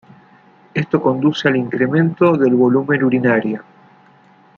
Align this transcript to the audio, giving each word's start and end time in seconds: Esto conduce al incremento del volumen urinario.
Esto 0.73 0.99
conduce 0.99 1.47
al 1.47 1.57
incremento 1.57 2.35
del 2.35 2.55
volumen 2.55 3.03
urinario. 3.03 3.63